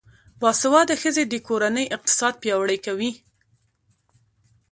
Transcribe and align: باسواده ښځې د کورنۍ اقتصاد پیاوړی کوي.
باسواده 0.39 0.95
ښځې 1.01 1.23
د 1.27 1.35
کورنۍ 1.47 1.85
اقتصاد 1.95 2.33
پیاوړی 2.41 2.77
کوي. 2.85 3.11